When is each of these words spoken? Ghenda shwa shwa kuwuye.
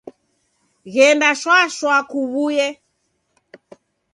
Ghenda 0.93 1.29
shwa 1.41 1.59
shwa 1.75 1.97
kuwuye. 2.09 2.67